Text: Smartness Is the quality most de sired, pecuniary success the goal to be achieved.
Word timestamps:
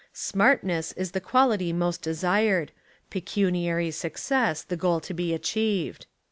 Smartness 0.13 0.93
Is 0.93 1.11
the 1.11 1.21
quality 1.21 1.71
most 1.71 2.01
de 2.01 2.15
sired, 2.15 2.71
pecuniary 3.11 3.91
success 3.91 4.63
the 4.63 4.75
goal 4.75 4.99
to 4.99 5.13
be 5.13 5.31
achieved. 5.31 6.07